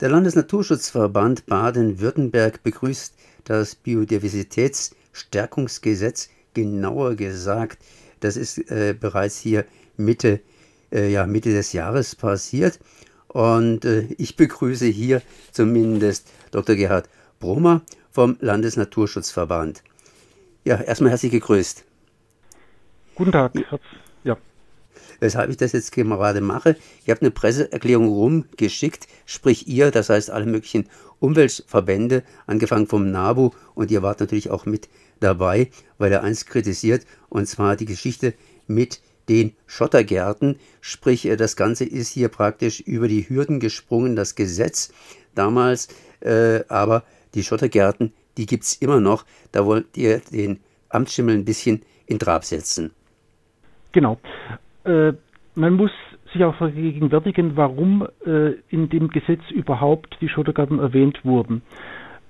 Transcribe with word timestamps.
Der 0.00 0.10
Landesnaturschutzverband 0.10 1.46
Baden-Württemberg 1.46 2.62
begrüßt 2.62 3.14
das 3.44 3.74
Biodiversitätsstärkungsgesetz, 3.76 6.28
genauer 6.52 7.14
gesagt, 7.14 7.78
das 8.20 8.36
ist 8.36 8.58
äh, 8.70 8.94
bereits 8.98 9.38
hier 9.38 9.64
Mitte, 9.96 10.40
äh, 10.92 11.10
ja, 11.10 11.26
Mitte 11.26 11.54
des 11.54 11.72
Jahres 11.72 12.14
passiert. 12.14 12.78
Und 13.28 13.86
äh, 13.86 14.02
ich 14.18 14.36
begrüße 14.36 14.84
hier 14.84 15.22
zumindest 15.50 16.30
Dr. 16.50 16.76
Gerhard 16.76 17.08
Brummer 17.40 17.80
vom 18.10 18.36
Landesnaturschutzverband. 18.40 19.82
Ja, 20.64 20.78
erstmal 20.78 21.12
herzlich 21.12 21.32
gegrüßt. 21.32 21.86
Guten 23.14 23.32
Tag. 23.32 23.52
Weshalb 25.20 25.50
ich 25.50 25.56
das 25.56 25.72
jetzt 25.72 25.92
gerade 25.92 26.40
mache, 26.40 26.76
ich 27.04 27.10
habe 27.10 27.20
eine 27.20 27.30
Presseerklärung 27.30 28.08
rumgeschickt, 28.08 29.06
sprich 29.24 29.66
ihr, 29.68 29.90
das 29.90 30.10
heißt 30.10 30.30
alle 30.30 30.46
möglichen 30.46 30.88
Umweltverbände, 31.18 32.22
angefangen 32.46 32.86
vom 32.86 33.10
NABU 33.10 33.50
und 33.74 33.90
ihr 33.90 34.02
wart 34.02 34.20
natürlich 34.20 34.50
auch 34.50 34.66
mit 34.66 34.88
dabei, 35.20 35.70
weil 35.98 36.12
er 36.12 36.22
eins 36.22 36.46
kritisiert, 36.46 37.06
und 37.28 37.46
zwar 37.46 37.76
die 37.76 37.86
Geschichte 37.86 38.34
mit 38.66 39.00
den 39.28 39.54
Schottergärten, 39.66 40.58
sprich 40.80 41.26
äh, 41.26 41.36
das 41.36 41.56
Ganze 41.56 41.84
ist 41.84 42.10
hier 42.10 42.28
praktisch 42.28 42.80
über 42.80 43.08
die 43.08 43.28
Hürden 43.28 43.60
gesprungen, 43.60 44.16
das 44.16 44.34
Gesetz 44.34 44.92
damals, 45.34 45.88
äh, 46.20 46.60
aber 46.68 47.04
die 47.34 47.42
Schottergärten, 47.42 48.12
die 48.36 48.46
gibt 48.46 48.64
es 48.64 48.74
immer 48.74 49.00
noch, 49.00 49.24
da 49.52 49.66
wollt 49.66 49.96
ihr 49.96 50.20
den 50.32 50.60
Amtsschimmel 50.88 51.34
ein 51.34 51.44
bisschen 51.44 51.82
in 52.06 52.18
Trab 52.18 52.44
setzen. 52.44 52.92
Genau. 53.92 54.18
Äh, 54.86 55.14
man 55.54 55.74
muss 55.74 55.90
sich 56.32 56.44
auch 56.44 56.54
vergegenwärtigen, 56.56 57.56
warum 57.56 58.06
äh, 58.26 58.52
in 58.68 58.88
dem 58.88 59.08
Gesetz 59.08 59.40
überhaupt 59.50 60.18
die 60.20 60.28
Schottergarten 60.28 60.78
erwähnt 60.78 61.24
wurden. 61.24 61.62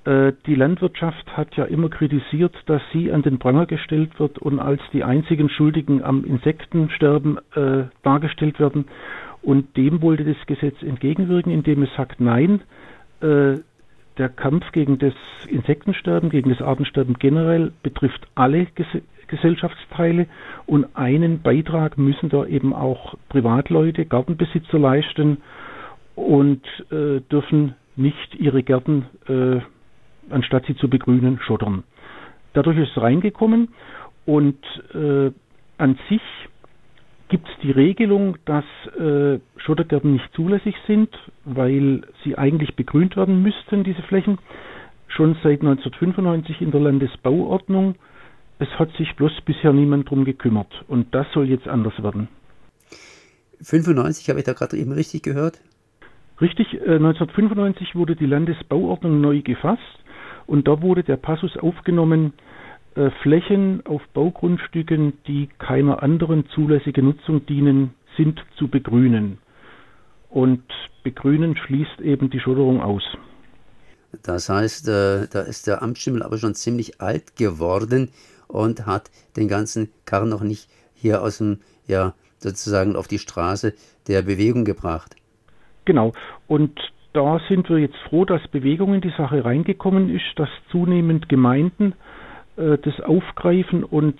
Äh, 0.04 0.32
die 0.46 0.54
Landwirtschaft 0.54 1.36
hat 1.36 1.56
ja 1.56 1.64
immer 1.64 1.88
kritisiert, 1.88 2.54
dass 2.66 2.80
sie 2.92 3.10
an 3.12 3.22
den 3.22 3.38
Pranger 3.38 3.66
gestellt 3.66 4.18
wird 4.20 4.38
und 4.38 4.60
als 4.60 4.80
die 4.92 5.02
einzigen 5.02 5.48
Schuldigen 5.48 6.04
am 6.04 6.24
Insektensterben 6.24 7.38
äh, 7.54 7.84
dargestellt 8.02 8.60
werden. 8.60 8.86
Und 9.42 9.76
dem 9.76 10.02
wollte 10.02 10.24
das 10.24 10.46
Gesetz 10.46 10.80
entgegenwirken, 10.82 11.52
indem 11.52 11.82
es 11.82 11.90
sagt, 11.96 12.20
nein, 12.20 12.60
äh, 13.20 13.56
der 14.18 14.28
Kampf 14.28 14.72
gegen 14.72 14.98
das 14.98 15.14
Insektensterben, 15.48 16.30
gegen 16.30 16.50
das 16.50 16.62
Artensterben 16.62 17.14
generell 17.18 17.72
betrifft 17.82 18.26
alle 18.34 18.66
Ges 18.66 18.86
Gesellschaftsteile 19.28 20.28
und 20.66 20.86
einen 20.94 21.42
Beitrag 21.42 21.98
müssen 21.98 22.28
da 22.28 22.46
eben 22.46 22.72
auch 22.72 23.14
Privatleute, 23.28 24.06
Gartenbesitzer 24.06 24.78
leisten 24.78 25.38
und 26.14 26.62
äh, 26.92 27.20
dürfen 27.22 27.74
nicht 27.96 28.36
ihre 28.36 28.62
Gärten, 28.62 29.06
äh, 29.26 29.60
anstatt 30.32 30.66
sie 30.66 30.76
zu 30.76 30.88
begrünen, 30.88 31.40
schottern. 31.40 31.82
Dadurch 32.52 32.78
ist 32.78 32.96
es 32.96 33.02
reingekommen 33.02 33.70
und 34.26 34.58
äh, 34.94 35.32
an 35.78 35.98
sich 36.08 36.22
gibt 37.28 37.48
es 37.48 37.54
die 37.62 37.70
Regelung, 37.70 38.36
dass 38.44 38.64
äh, 38.98 39.40
Schottergärten 39.56 40.12
nicht 40.12 40.32
zulässig 40.34 40.74
sind, 40.86 41.10
weil 41.44 42.02
sie 42.24 42.36
eigentlich 42.38 42.76
begrünt 42.76 43.16
werden 43.16 43.42
müssten, 43.42 43.84
diese 43.84 44.02
Flächen, 44.02 44.38
schon 45.08 45.34
seit 45.42 45.60
1995 45.60 46.60
in 46.60 46.70
der 46.70 46.80
Landesbauordnung 46.80 47.96
es 48.58 48.68
hat 48.78 48.90
sich 48.96 49.14
bloß 49.16 49.32
bisher 49.44 49.72
niemand 49.72 50.08
drum 50.08 50.24
gekümmert. 50.24 50.84
Und 50.88 51.14
das 51.14 51.26
soll 51.32 51.48
jetzt 51.48 51.68
anders 51.68 52.02
werden. 52.02 52.28
95 53.60 54.28
habe 54.28 54.38
ich 54.38 54.44
da 54.44 54.52
gerade 54.52 54.76
eben 54.76 54.92
richtig 54.92 55.22
gehört? 55.22 55.60
Richtig, 56.40 56.74
äh, 56.74 56.96
1995 56.96 57.94
wurde 57.94 58.16
die 58.16 58.26
Landesbauordnung 58.26 59.20
neu 59.20 59.40
gefasst 59.40 59.80
und 60.46 60.68
da 60.68 60.82
wurde 60.82 61.02
der 61.02 61.16
Passus 61.16 61.56
aufgenommen, 61.56 62.34
Flächen 63.22 63.84
auf 63.86 64.02
Baugrundstücken, 64.14 65.14
die 65.26 65.48
keiner 65.58 66.02
anderen 66.02 66.46
zulässigen 66.54 67.04
Nutzung 67.04 67.44
dienen, 67.46 67.94
sind 68.16 68.42
zu 68.56 68.68
begrünen. 68.68 69.38
Und 70.30 70.62
begrünen 71.02 71.56
schließt 71.56 72.00
eben 72.00 72.30
die 72.30 72.40
Schotterung 72.40 72.80
aus. 72.80 73.02
Das 74.22 74.48
heißt, 74.48 74.88
äh, 74.88 75.26
da 75.30 75.40
ist 75.42 75.66
der 75.66 75.82
Amtsschimmel 75.82 76.22
aber 76.22 76.38
schon 76.38 76.54
ziemlich 76.54 77.00
alt 77.00 77.36
geworden 77.36 78.10
und 78.48 78.86
hat 78.86 79.10
den 79.36 79.48
ganzen 79.48 79.90
Karren 80.04 80.30
noch 80.30 80.42
nicht 80.42 80.70
hier 80.94 81.22
aus 81.22 81.38
dem, 81.38 81.58
ja, 81.86 82.14
sozusagen 82.38 82.96
auf 82.96 83.08
die 83.08 83.18
Straße 83.18 83.74
der 84.08 84.22
Bewegung 84.22 84.64
gebracht. 84.64 85.16
Genau. 85.84 86.12
Und 86.46 86.78
da 87.12 87.40
sind 87.48 87.68
wir 87.68 87.78
jetzt 87.78 87.96
froh, 88.08 88.24
dass 88.24 88.46
Bewegung 88.48 88.94
in 88.94 89.00
die 89.00 89.12
Sache 89.16 89.44
reingekommen 89.44 90.14
ist, 90.14 90.24
dass 90.36 90.48
zunehmend 90.70 91.28
Gemeinden 91.28 91.94
äh, 92.56 92.78
das 92.78 93.00
aufgreifen 93.00 93.84
und 93.84 94.18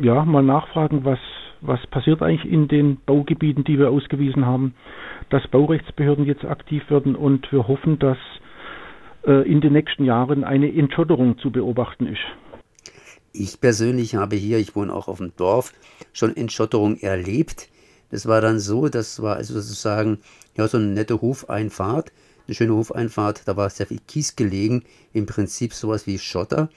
ja, 0.00 0.24
mal 0.24 0.42
nachfragen, 0.42 1.04
was, 1.04 1.18
was 1.60 1.84
passiert 1.88 2.22
eigentlich 2.22 2.50
in 2.50 2.68
den 2.68 2.98
Baugebieten, 3.04 3.64
die 3.64 3.78
wir 3.78 3.90
ausgewiesen 3.90 4.46
haben, 4.46 4.74
dass 5.30 5.46
Baurechtsbehörden 5.48 6.24
jetzt 6.24 6.44
aktiv 6.44 6.88
werden 6.90 7.14
und 7.14 7.50
wir 7.52 7.68
hoffen, 7.68 7.98
dass 7.98 8.18
äh, 9.26 9.48
in 9.48 9.60
den 9.60 9.72
nächsten 9.72 10.04
Jahren 10.04 10.44
eine 10.44 10.72
Entschotterung 10.72 11.38
zu 11.38 11.50
beobachten 11.50 12.06
ist. 12.06 12.24
Ich 13.32 13.60
persönlich 13.60 14.14
habe 14.14 14.36
hier, 14.36 14.58
ich 14.58 14.74
wohne 14.74 14.92
auch 14.92 15.06
auf 15.06 15.18
dem 15.18 15.32
Dorf, 15.36 15.72
schon 16.12 16.36
Entschotterung 16.36 16.96
erlebt. 16.96 17.68
Das 18.10 18.26
war 18.26 18.40
dann 18.40 18.58
so, 18.58 18.88
das 18.88 19.22
war 19.22 19.36
also 19.36 19.54
sozusagen 19.60 20.18
ja, 20.56 20.66
so 20.66 20.78
eine 20.78 20.86
nette 20.86 21.20
Hofeinfahrt, 21.20 22.10
eine 22.46 22.54
schöne 22.54 22.74
Hofeinfahrt, 22.74 23.46
da 23.46 23.56
war 23.56 23.68
sehr 23.68 23.86
viel 23.86 24.00
Kies 24.06 24.34
gelegen, 24.34 24.84
im 25.12 25.26
Prinzip 25.26 25.74
sowas 25.74 26.06
wie 26.06 26.18
Schotter. 26.18 26.70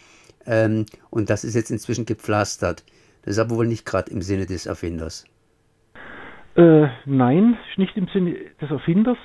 Ähm, 0.45 0.85
und 1.09 1.29
das 1.29 1.43
ist 1.43 1.55
jetzt 1.55 1.71
inzwischen 1.71 2.05
gepflastert. 2.05 2.83
Das 3.23 3.33
ist 3.33 3.39
aber 3.39 3.55
wohl 3.55 3.67
nicht 3.67 3.85
gerade 3.85 4.11
im 4.11 4.21
Sinne 4.21 4.45
des 4.45 4.65
Erfinders. 4.65 5.25
Äh, 6.55 6.87
nein, 7.05 7.57
nicht 7.77 7.95
im 7.97 8.07
Sinne 8.07 8.35
des 8.59 8.71
Erfinders. 8.71 9.17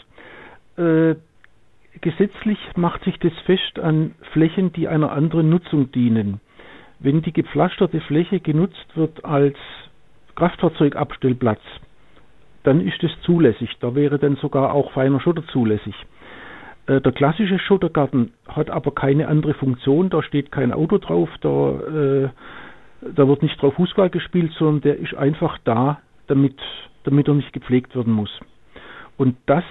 Äh, 0.76 1.16
gesetzlich 2.00 2.58
macht 2.76 3.04
sich 3.04 3.18
das 3.18 3.32
fest 3.46 3.78
an 3.78 4.14
Flächen, 4.32 4.72
die 4.72 4.88
einer 4.88 5.12
anderen 5.12 5.48
Nutzung 5.48 5.90
dienen. 5.92 6.40
Wenn 6.98 7.22
die 7.22 7.32
gepflasterte 7.32 8.00
Fläche 8.00 8.40
genutzt 8.40 8.86
wird 8.94 9.24
als 9.24 9.56
Kraftfahrzeugabstellplatz, 10.36 11.60
dann 12.62 12.80
ist 12.80 13.02
es 13.02 13.10
zulässig. 13.22 13.70
Da 13.80 13.94
wäre 13.94 14.18
dann 14.18 14.36
sogar 14.36 14.72
auch 14.72 14.92
feiner 14.92 15.20
Schotter 15.20 15.46
zulässig. 15.48 15.94
Äh, 16.86 17.00
der 17.00 17.12
klassische 17.12 17.58
Schottergarten 17.58 18.32
hat 18.48 18.70
aber 18.70 18.92
keine 18.92 19.28
andere 19.28 19.54
Funktion. 19.54 20.10
Da 20.10 20.22
steht 20.22 20.52
kein 20.52 20.72
Auto 20.72 20.98
drauf, 20.98 21.28
da, 21.40 21.70
äh, 21.80 22.28
da 23.14 23.28
wird 23.28 23.42
nicht 23.42 23.60
drauf 23.60 23.74
Fußball 23.74 24.10
gespielt, 24.10 24.52
sondern 24.58 24.80
der 24.82 24.98
ist 24.98 25.14
einfach 25.14 25.58
da, 25.64 26.00
damit, 26.26 26.58
damit 27.04 27.28
er 27.28 27.34
nicht 27.34 27.52
gepflegt 27.52 27.94
werden 27.94 28.12
muss. 28.12 28.30
Und 29.16 29.36
das 29.46 29.64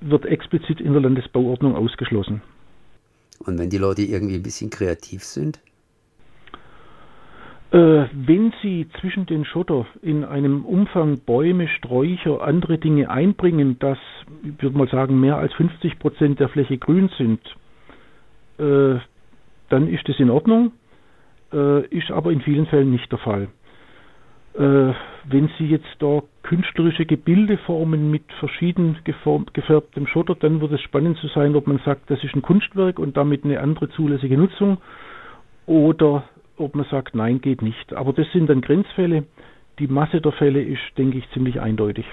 wird 0.00 0.26
explizit 0.26 0.80
in 0.80 0.92
der 0.92 1.02
Landesbauordnung 1.02 1.74
ausgeschlossen. 1.74 2.42
Und 3.40 3.58
wenn 3.58 3.70
die 3.70 3.78
Leute 3.78 4.02
irgendwie 4.02 4.36
ein 4.36 4.42
bisschen 4.42 4.70
kreativ 4.70 5.22
sind? 5.24 5.60
Äh, 7.72 8.04
wenn 8.12 8.52
Sie 8.62 8.86
zwischen 9.00 9.26
den 9.26 9.44
Schotter 9.44 9.86
in 10.02 10.24
einem 10.24 10.64
Umfang 10.64 11.18
Bäume, 11.18 11.66
Sträucher, 11.68 12.40
andere 12.42 12.78
Dinge 12.78 13.10
einbringen, 13.10 13.78
dass, 13.80 13.98
ich 14.44 14.62
würde 14.62 14.78
mal 14.78 14.88
sagen, 14.88 15.18
mehr 15.20 15.36
als 15.36 15.52
50 15.54 15.98
Prozent 15.98 16.38
der 16.38 16.48
Fläche 16.48 16.78
grün 16.78 17.10
sind, 17.18 17.40
äh, 18.58 19.00
dann 19.68 19.88
ist 19.88 20.08
das 20.08 20.20
in 20.20 20.30
Ordnung, 20.30 20.72
äh, 21.52 21.84
ist 21.88 22.10
aber 22.12 22.30
in 22.30 22.40
vielen 22.40 22.66
Fällen 22.66 22.92
nicht 22.92 23.10
der 23.10 23.18
Fall. 23.18 23.48
Äh, 24.54 24.92
wenn 25.28 25.50
Sie 25.58 25.66
jetzt 25.66 25.96
da 25.98 26.22
künstlerische 26.44 27.04
Gebilde 27.04 27.58
formen 27.58 28.12
mit 28.12 28.22
verschieden 28.38 28.96
geformt, 29.02 29.52
gefärbtem 29.54 30.06
Schotter, 30.06 30.36
dann 30.36 30.60
wird 30.60 30.70
es 30.72 30.80
spannend 30.82 31.18
zu 31.18 31.26
sein, 31.28 31.56
ob 31.56 31.66
man 31.66 31.80
sagt, 31.84 32.08
das 32.10 32.22
ist 32.22 32.36
ein 32.36 32.42
Kunstwerk 32.42 33.00
und 33.00 33.16
damit 33.16 33.44
eine 33.44 33.58
andere 33.60 33.90
zulässige 33.90 34.38
Nutzung 34.38 34.78
oder 35.66 36.22
ob 36.56 36.74
man 36.74 36.86
sagt, 36.90 37.14
nein, 37.14 37.40
geht 37.40 37.62
nicht. 37.62 37.92
Aber 37.92 38.12
das 38.12 38.26
sind 38.32 38.48
dann 38.48 38.60
Grenzfälle. 38.60 39.24
Die 39.78 39.86
Masse 39.86 40.20
der 40.20 40.32
Fälle 40.32 40.62
ist, 40.62 40.80
denke 40.96 41.18
ich, 41.18 41.24
ziemlich 41.32 41.60
eindeutig. 41.60 42.06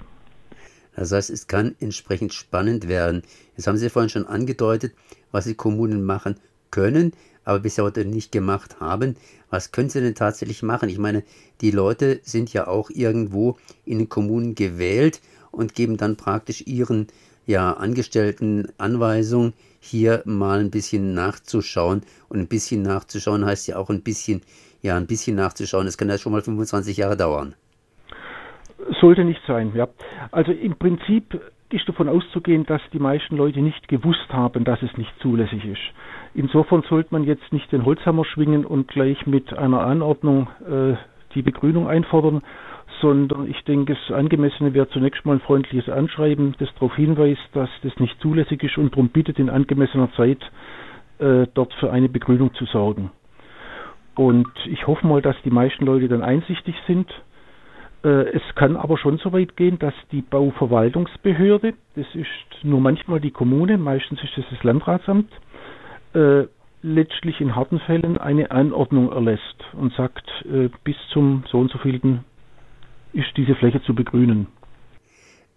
Das 0.95 1.11
heißt, 1.11 1.29
es 1.29 1.47
kann 1.47 1.75
entsprechend 1.79 2.33
spannend 2.33 2.87
werden. 2.87 3.23
Jetzt 3.57 3.67
haben 3.67 3.77
Sie 3.77 3.89
vorhin 3.89 4.09
schon 4.09 4.27
angedeutet, 4.27 4.93
was 5.31 5.45
die 5.45 5.55
Kommunen 5.55 6.03
machen 6.03 6.35
können, 6.71 7.13
aber 7.45 7.59
bisher 7.59 7.83
heute 7.83 8.05
nicht 8.05 8.31
gemacht 8.31 8.79
haben. 8.79 9.15
Was 9.49 9.71
können 9.71 9.89
sie 9.89 10.01
denn 10.01 10.15
tatsächlich 10.15 10.63
machen? 10.63 10.89
Ich 10.89 10.97
meine, 10.97 11.23
die 11.61 11.71
Leute 11.71 12.19
sind 12.23 12.51
ja 12.53 12.67
auch 12.67 12.89
irgendwo 12.89 13.57
in 13.85 13.99
den 13.99 14.09
Kommunen 14.09 14.55
gewählt 14.55 15.21
und 15.51 15.75
geben 15.75 15.97
dann 15.97 16.15
praktisch 16.15 16.65
ihren 16.65 17.07
ja, 17.45 17.73
Angestellten 17.73 18.69
Anweisungen, 18.77 19.53
hier 19.83 20.21
mal 20.25 20.59
ein 20.59 20.71
bisschen 20.71 21.13
nachzuschauen. 21.13 22.01
Und 22.30 22.39
ein 22.39 22.47
bisschen 22.47 22.81
nachzuschauen 22.81 23.45
heißt 23.45 23.68
ja 23.68 23.77
auch 23.77 23.89
ein 23.89 24.01
bisschen, 24.01 24.41
ja, 24.81 24.95
ein 24.95 25.07
bisschen 25.07 25.35
nachzuschauen. 25.35 25.85
Das 25.85 25.97
kann 25.97 26.09
ja 26.09 26.18
schon 26.18 26.31
mal 26.31 26.41
25 26.41 26.97
Jahre 26.97 27.18
dauern. 27.18 27.56
Sollte 29.01 29.24
nicht 29.25 29.41
sein, 29.45 29.74
ja. 29.75 29.88
Also 30.31 30.51
im 30.51 30.75
Prinzip 30.77 31.39
ist 31.69 31.88
davon 31.88 32.07
auszugehen, 32.07 32.65
dass 32.65 32.81
die 32.94 33.00
meisten 33.00 33.35
Leute 33.35 33.59
nicht 33.59 33.88
gewusst 33.88 34.30
haben, 34.30 34.63
dass 34.63 34.81
es 34.81 34.95
nicht 34.97 35.12
zulässig 35.21 35.65
ist. 35.65 35.81
Insofern 36.33 36.83
sollte 36.88 37.09
man 37.12 37.24
jetzt 37.24 37.51
nicht 37.51 37.71
den 37.71 37.83
Holzhammer 37.86 38.25
schwingen 38.25 38.65
und 38.65 38.88
gleich 38.88 39.25
mit 39.25 39.53
einer 39.53 39.81
Anordnung 39.81 40.47
äh, 40.69 40.95
die 41.36 41.41
Begrünung 41.41 41.88
einfordern, 41.88 42.41
sondern 43.03 43.50
ich 43.50 43.61
denke, 43.65 43.97
das 44.07 44.15
Angemessene 44.15 44.73
wäre 44.73 44.88
zunächst 44.88 45.25
mal 45.25 45.33
ein 45.33 45.41
freundliches 45.41 45.89
Anschreiben, 45.89 46.55
das 46.57 46.73
darauf 46.75 46.95
hinweist, 46.95 47.41
dass 47.51 47.69
das 47.83 48.00
nicht 48.00 48.17
zulässig 48.21 48.63
ist 48.63 48.77
und 48.77 48.94
darum 48.94 49.09
bittet, 49.09 49.39
in 49.39 49.50
angemessener 49.50 50.09
Zeit 50.13 50.39
äh, 51.19 51.45
dort 51.53 51.73
für 51.75 51.91
eine 51.91 52.07
Begrünung 52.07 52.53
zu 52.53 52.63
sorgen. 52.65 53.11
Und 54.15 54.47
ich 54.67 54.88
hoffe 54.88 55.05
mal, 55.05 55.21
dass 55.21 55.35
die 55.44 55.50
meisten 55.51 55.85
Leute 55.85 56.07
dann 56.07 56.23
einsichtig 56.23 56.75
sind. 56.88 57.11
Äh, 58.05 58.29
es 58.29 58.41
kann 58.55 58.77
aber 58.77 58.97
schon 58.97 59.17
so 59.17 59.33
weit 59.33 59.57
gehen, 59.57 59.79
dass 59.79 59.94
die 60.13 60.21
Bauverwaltungsbehörde, 60.21 61.73
das 61.97 62.05
ist 62.13 62.63
nur 62.63 62.79
manchmal 62.79 63.19
die 63.19 63.31
Kommune, 63.31 63.77
meistens 63.77 64.23
ist 64.23 64.38
es 64.38 64.45
das 64.50 64.63
Landratsamt, 64.63 65.29
äh, 66.13 66.44
letztlich 66.81 67.41
in 67.41 67.53
harten 67.53 67.79
Fällen 67.81 68.17
eine 68.17 68.51
Anordnung 68.51 69.11
erlässt 69.11 69.65
und 69.73 69.91
sagt, 69.94 70.25
äh, 70.45 70.69
bis 70.85 70.95
zum 71.11 71.44
so 71.51 71.59
und 71.59 71.69
so 71.69 71.79
vielten 71.79 72.23
ist 73.13 73.36
diese 73.38 73.56
Fläche 73.56 73.81
zu 73.83 73.95
begrünen. 73.95 74.48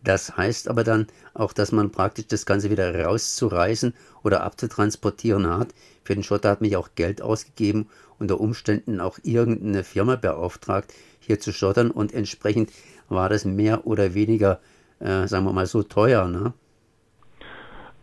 Das 0.04 0.36
heißt 0.36 0.68
aber 0.68 0.84
dann 0.84 1.08
auch, 1.34 1.52
dass 1.52 1.72
man 1.72 1.90
praktisch 1.90 2.28
das 2.28 2.46
Ganze 2.46 2.70
wieder 2.70 3.04
rauszureißen 3.04 3.92
oder 4.22 4.44
abzutransportieren 4.44 5.48
hat. 5.48 5.74
Für 6.04 6.14
den 6.14 6.22
Schotter 6.22 6.50
hat 6.50 6.60
mich 6.60 6.76
auch 6.76 6.90
Geld 6.94 7.20
ausgegeben, 7.20 7.88
unter 8.18 8.40
Umständen 8.40 9.00
auch 9.00 9.18
irgendeine 9.24 9.82
Firma 9.82 10.14
beauftragt, 10.14 10.92
hier 11.18 11.40
zu 11.40 11.52
schottern 11.52 11.90
und 11.90 12.14
entsprechend 12.14 12.70
war 13.08 13.28
das 13.28 13.44
mehr 13.44 13.86
oder 13.86 14.14
weniger, 14.14 14.60
äh, 15.00 15.26
sagen 15.26 15.44
wir 15.44 15.52
mal, 15.52 15.66
so 15.66 15.82
teuer. 15.82 16.28
Ne? 16.28 16.52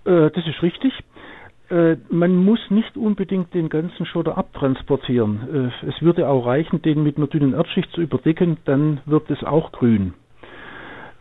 Äh, 0.05 0.29
das 0.31 0.45
ist 0.45 0.61
richtig. 0.61 0.93
Äh, 1.69 1.97
man 2.09 2.35
muss 2.35 2.59
nicht 2.69 2.97
unbedingt 2.97 3.53
den 3.53 3.69
ganzen 3.69 4.05
Schotter 4.05 4.37
abtransportieren. 4.37 5.71
Äh, 5.83 5.87
es 5.87 6.01
würde 6.01 6.27
auch 6.27 6.45
reichen, 6.45 6.81
den 6.81 7.03
mit 7.03 7.17
einer 7.17 7.27
dünnen 7.27 7.53
Erdschicht 7.53 7.89
zu 7.91 8.01
überdecken, 8.01 8.57
dann 8.65 8.99
wird 9.05 9.29
es 9.29 9.43
auch 9.43 9.71
grün. 9.71 10.13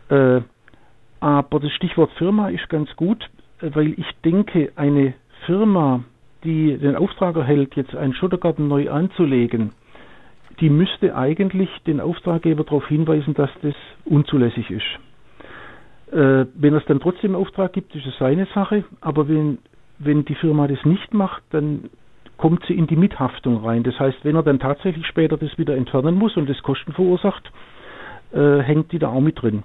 Äh, 0.09 0.41
aber 1.21 1.59
das 1.61 1.71
Stichwort 1.71 2.11
Firma 2.17 2.49
ist 2.49 2.67
ganz 2.67 2.93
gut, 2.97 3.29
weil 3.61 3.93
ich 3.93 4.11
denke, 4.25 4.73
eine 4.75 5.13
Firma, 5.45 6.03
die 6.43 6.77
den 6.77 6.97
Auftrag 6.97 7.37
erhält, 7.37 7.75
jetzt 7.75 7.95
einen 7.95 8.13
Schottergarten 8.13 8.67
neu 8.67 8.91
anzulegen, 8.91 9.71
die 10.59 10.69
müsste 10.69 11.15
eigentlich 11.15 11.69
den 11.87 12.01
Auftraggeber 12.01 12.65
darauf 12.65 12.85
hinweisen, 12.87 13.33
dass 13.35 13.49
das 13.61 13.73
unzulässig 14.03 14.69
ist. 14.69 14.85
Wenn 16.11 16.73
er 16.73 16.77
es 16.77 16.85
dann 16.85 16.99
trotzdem 16.99 17.35
Auftrag 17.35 17.71
gibt, 17.71 17.95
ist 17.95 18.05
es 18.05 18.17
seine 18.19 18.45
Sache, 18.53 18.83
aber 18.99 19.29
wenn, 19.29 19.59
wenn 19.99 20.25
die 20.25 20.35
Firma 20.35 20.67
das 20.67 20.83
nicht 20.85 21.13
macht, 21.13 21.43
dann 21.51 21.89
kommt 22.37 22.65
sie 22.67 22.73
in 22.73 22.87
die 22.87 22.95
Mithaftung 22.95 23.63
rein. 23.63 23.83
Das 23.83 23.97
heißt, 23.99 24.17
wenn 24.23 24.35
er 24.35 24.43
dann 24.43 24.59
tatsächlich 24.59 25.05
später 25.07 25.37
das 25.37 25.57
wieder 25.57 25.75
entfernen 25.75 26.15
muss 26.15 26.35
und 26.35 26.49
das 26.49 26.61
Kosten 26.63 26.93
verursacht, 26.93 27.51
äh, 28.33 28.59
hängt 28.59 28.91
die 28.91 28.99
da 28.99 29.09
auch 29.09 29.21
mit 29.21 29.41
drin. 29.41 29.63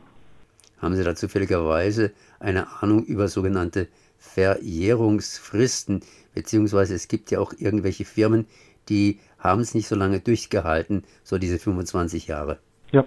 Haben 0.81 0.95
Sie 0.95 1.03
da 1.03 1.15
zufälligerweise 1.15 2.13
eine 2.39 2.67
Ahnung 2.81 3.05
über 3.05 3.27
sogenannte 3.27 3.89
Verjährungsfristen? 4.19 6.03
Beziehungsweise 6.35 6.95
es 6.95 7.09
gibt 7.09 7.31
ja 7.33 7.41
auch 7.41 7.53
irgendwelche 7.59 8.05
Firmen, 8.05 8.47
die 8.89 9.19
haben 9.39 9.61
es 9.61 9.75
nicht 9.75 9.89
so 9.89 9.97
lange 9.97 10.21
durchgehalten, 10.21 11.05
so 11.25 11.39
diese 11.39 11.59
25 11.59 12.29
Jahre. 12.29 12.59
Ja, 12.93 13.05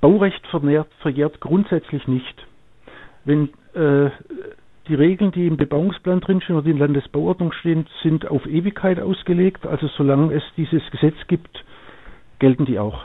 Baurecht 0.00 0.46
vermehrt, 0.48 0.88
verjährt 1.00 1.40
grundsätzlich 1.40 2.08
nicht. 2.08 2.46
Wenn 3.24 3.50
äh, 3.74 4.10
die 4.88 4.94
Regeln, 4.94 5.32
die 5.32 5.46
im 5.46 5.56
Bebauungsplan 5.56 6.20
drinstehen 6.20 6.58
oder 6.58 6.66
in 6.66 6.78
der 6.78 6.86
Landesbauordnung 6.86 7.52
stehen, 7.52 7.86
sind 8.02 8.26
auf 8.26 8.46
Ewigkeit 8.46 8.98
ausgelegt. 9.00 9.66
Also 9.66 9.88
solange 9.96 10.34
es 10.34 10.42
dieses 10.56 10.82
Gesetz 10.90 11.16
gibt, 11.28 11.64
gelten 12.38 12.64
die 12.64 12.78
auch. 12.78 13.04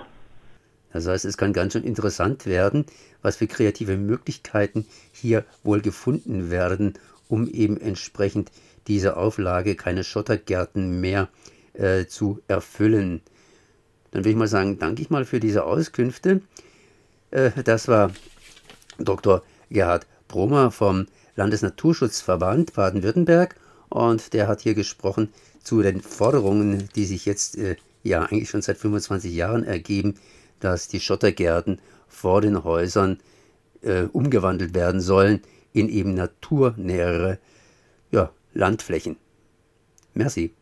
Das 0.92 1.08
heißt, 1.08 1.26
es 1.26 1.38
kann 1.38 1.54
ganz 1.54 1.74
schön 1.74 1.84
interessant 1.84 2.46
werden, 2.46 2.86
was 3.22 3.38
für 3.38 3.48
kreative 3.48 3.98
Möglichkeiten 3.98 4.88
hier 5.12 5.46
wohl 5.64 5.82
gefunden 5.82 6.50
werden, 6.50 6.94
um 7.28 7.48
eben 7.48 7.80
entsprechend 7.80 8.52
diese 8.88 9.18
Auflage 9.18 9.76
keine 9.76 10.04
Schottergärten 10.04 11.00
mehr 11.02 11.28
äh, 11.74 12.06
zu 12.06 12.40
erfüllen. 12.48 13.22
Dann 14.12 14.22
würde 14.22 14.32
ich 14.32 14.36
mal 14.36 14.48
sagen, 14.48 14.80
danke 14.80 15.02
ich 15.02 15.10
mal 15.10 15.26
für 15.26 15.40
diese 15.40 15.66
Auskünfte. 15.66 16.42
Äh, 17.32 17.52
das 17.64 17.88
war 17.88 18.12
Dr. 18.98 19.44
Gerhard 19.70 20.08
Bromer 20.28 20.72
vom 20.72 21.08
Landesnaturschutzverband 21.38 22.74
Baden-Württemberg 22.74 23.56
und 23.90 24.34
der 24.34 24.48
hat 24.48 24.62
hier 24.62 24.74
gesprochen 24.74 25.30
zu 25.64 25.82
den 25.82 26.02
Forderungen, 26.02 26.90
die 26.96 27.06
sich 27.06 27.26
jetzt 27.26 27.58
äh, 27.58 27.78
ja 28.04 28.24
eigentlich 28.24 28.50
schon 28.50 28.62
seit 28.62 28.78
25 28.78 29.34
Jahren 29.34 29.64
ergeben, 29.64 30.16
dass 30.60 30.88
die 30.88 31.00
Schottergärten 31.00 31.80
vor 32.08 32.42
den 32.42 32.64
Häusern 32.64 33.20
äh, 33.82 34.04
umgewandelt 34.04 34.74
werden 34.74 35.00
sollen 35.00 35.42
in 35.74 35.90
eben 35.90 36.16
naturnähere 36.16 37.40
ja, 38.12 38.32
Landflächen. 38.54 39.18
Merci. 40.14 40.57